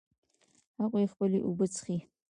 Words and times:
هغوی 0.81 1.05
خپلې 1.13 1.39
اوبه 1.47 1.65
څښي 1.73 1.97